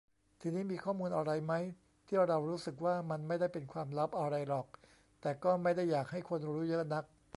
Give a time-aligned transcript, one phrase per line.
[0.41, 1.63] ทีนี้ มีข้อมูลอะไรมั๊ย
[2.05, 4.67] ที่เรารู้สึกว่า มันไม่ได้เป็นความลับอะไรหรอก
[5.21, 7.05] แต่ก็ไม่ได้อยากให้คนรู้เยอะนัก